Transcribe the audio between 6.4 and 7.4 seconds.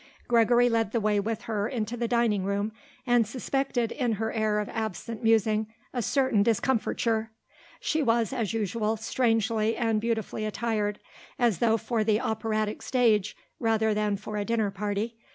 discomfiture.